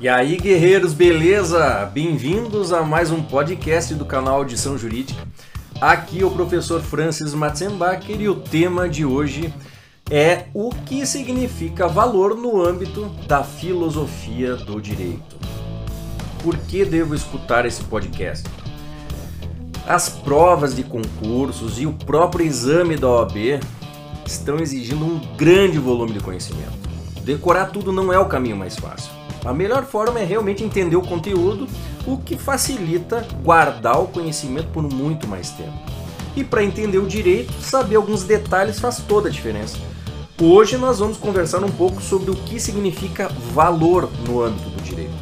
[0.00, 1.84] E aí, guerreiros, beleza?
[1.92, 5.20] Bem-vindos a mais um podcast do canal Audição Jurídica.
[5.78, 9.52] Aqui é o professor Francis Matzenbacher e o tema de hoje
[10.10, 15.36] é o que significa valor no âmbito da filosofia do direito.
[16.42, 18.48] Por que devo escutar esse podcast?
[19.86, 23.60] As provas de concursos e o próprio exame da OAB
[24.24, 26.88] estão exigindo um grande volume de conhecimento.
[27.22, 29.19] Decorar tudo não é o caminho mais fácil.
[29.44, 31.66] A melhor forma é realmente entender o conteúdo,
[32.06, 35.72] o que facilita guardar o conhecimento por muito mais tempo.
[36.36, 39.78] E para entender o direito, saber alguns detalhes faz toda a diferença.
[40.40, 45.12] Hoje nós vamos conversar um pouco sobre o que significa valor no âmbito do direito.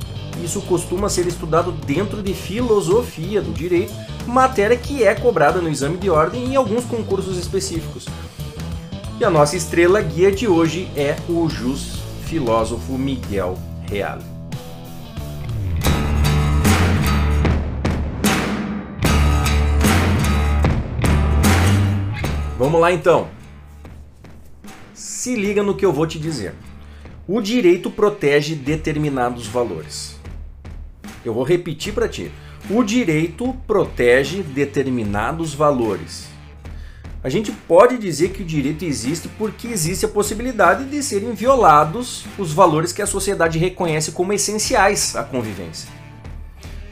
[0.43, 3.93] Isso costuma ser estudado dentro de filosofia do direito,
[4.27, 8.07] matéria que é cobrada no exame de ordem e em alguns concursos específicos.
[9.19, 13.59] E a nossa estrela guia de hoje é o jus filósofo Miguel
[13.91, 14.23] Reale.
[22.59, 23.29] Vamos lá então.
[24.93, 26.55] Se liga no que eu vou te dizer.
[27.27, 30.19] O direito protege determinados valores.
[31.25, 32.33] Eu vou repetir para ti.
[32.69, 36.29] O direito protege determinados valores.
[37.23, 42.25] A gente pode dizer que o direito existe porque existe a possibilidade de serem violados
[42.39, 45.89] os valores que a sociedade reconhece como essenciais à convivência.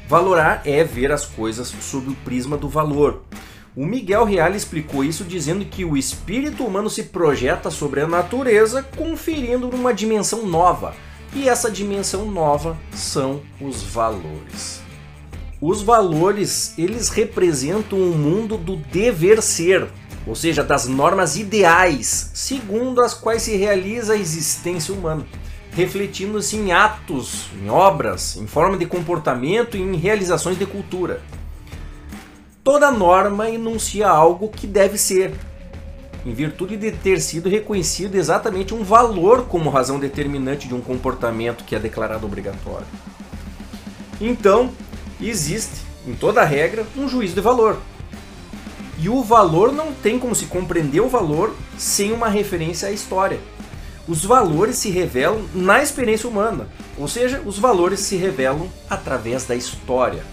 [0.09, 3.23] Valorar é ver as coisas sob o prisma do valor.
[3.77, 8.83] O Miguel Reale explicou isso dizendo que o espírito humano se projeta sobre a natureza,
[8.83, 10.95] conferindo uma dimensão nova.
[11.35, 14.81] E essa dimensão nova são os valores.
[15.61, 19.89] Os valores, eles representam o um mundo do dever ser,
[20.27, 25.25] ou seja, das normas ideais segundo as quais se realiza a existência humana,
[25.71, 31.21] refletindo-se em atos, em obras, em forma de comportamento e em realizações de cultura.
[32.65, 35.33] Toda norma enuncia algo que deve ser,
[36.25, 41.63] em virtude de ter sido reconhecido exatamente um valor como razão determinante de um comportamento
[41.63, 42.87] que é declarado obrigatório.
[44.21, 44.73] Então,
[45.21, 47.79] existe, em toda regra, um juízo de valor,
[48.99, 53.39] e o valor não tem como se compreender o valor sem uma referência à história.
[54.09, 59.55] Os valores se revelam na experiência humana, ou seja, os valores se revelam através da
[59.55, 60.25] história.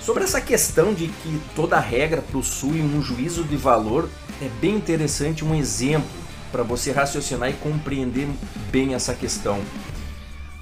[0.00, 4.08] Sobre essa questão de que toda regra possui um juízo de valor,
[4.40, 6.10] é bem interessante um exemplo
[6.50, 8.28] para você raciocinar e compreender
[8.70, 9.60] bem essa questão.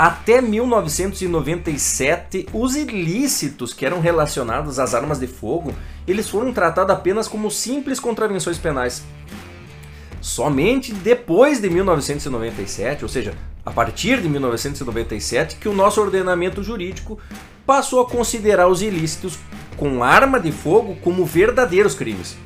[0.03, 5.75] Até 1997, os ilícitos que eram relacionados às armas de fogo,
[6.09, 9.03] eles foram tratados apenas como simples contravenções penais.
[10.19, 17.19] Somente depois de 1997, ou seja, a partir de 1997, que o nosso ordenamento jurídico
[17.67, 19.39] passou a considerar os ilícitos
[19.77, 22.39] com arma de fogo como verdadeiros crimes.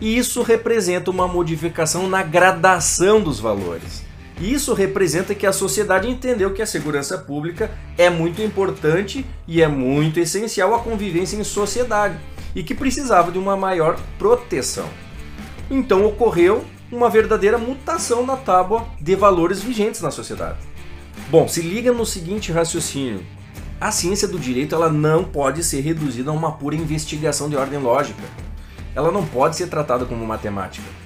[0.00, 4.05] E isso representa uma modificação na gradação dos valores.
[4.40, 9.68] Isso representa que a sociedade entendeu que a segurança pública é muito importante e é
[9.68, 12.18] muito essencial à convivência em sociedade
[12.54, 14.88] e que precisava de uma maior proteção.
[15.70, 20.58] Então ocorreu uma verdadeira mutação na tábua de valores vigentes na sociedade.
[21.30, 23.24] Bom, se liga no seguinte raciocínio.
[23.80, 27.78] A ciência do direito ela não pode ser reduzida a uma pura investigação de ordem
[27.78, 28.22] lógica.
[28.94, 31.05] Ela não pode ser tratada como matemática.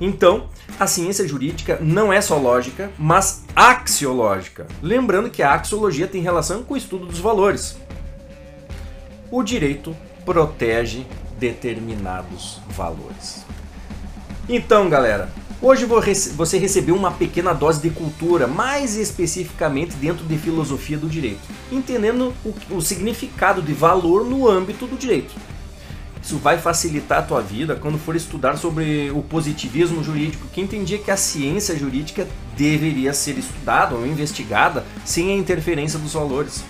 [0.00, 0.48] Então,
[0.78, 4.66] a ciência jurídica não é só lógica, mas axiológica.
[4.82, 7.76] Lembrando que a axiologia tem relação com o estudo dos valores.
[9.30, 11.04] O direito protege
[11.38, 13.44] determinados valores.
[14.48, 20.96] Então, galera, hoje você recebeu uma pequena dose de cultura, mais especificamente dentro de filosofia
[20.96, 22.32] do direito, entendendo
[22.70, 25.34] o significado de valor no âmbito do direito.
[26.28, 30.98] Isso vai facilitar a tua vida quando for estudar sobre o positivismo jurídico, que entendia
[30.98, 36.62] que a ciência jurídica deveria ser estudada ou investigada sem a interferência dos valores.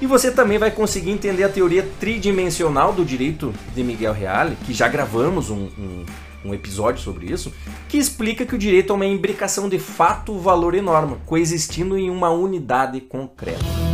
[0.00, 4.72] E você também vai conseguir entender a teoria tridimensional do direito de Miguel Reale, que
[4.72, 6.04] já gravamos um, um,
[6.44, 7.52] um episódio sobre isso,
[7.88, 12.08] que explica que o direito é uma imbricação de fato, valor e norma, coexistindo em
[12.10, 13.85] uma unidade concreta.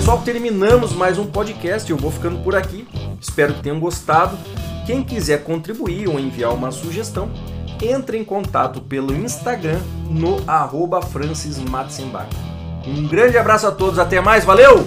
[0.00, 1.90] Pessoal, terminamos mais um podcast.
[1.90, 2.88] Eu vou ficando por aqui.
[3.20, 4.34] Espero que tenham gostado.
[4.86, 7.30] Quem quiser contribuir ou enviar uma sugestão,
[7.82, 11.00] entre em contato pelo Instagram no arroba
[12.86, 14.86] Um grande abraço a todos, até mais, valeu!